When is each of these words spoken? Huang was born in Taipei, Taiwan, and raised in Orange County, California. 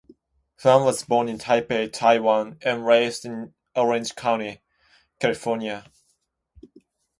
Huang 0.63 0.83
was 0.83 1.03
born 1.03 1.29
in 1.29 1.37
Taipei, 1.37 1.87
Taiwan, 1.93 2.57
and 2.63 2.83
raised 2.87 3.23
in 3.23 3.53
Orange 3.75 4.15
County, 4.15 4.59
California. 5.19 5.85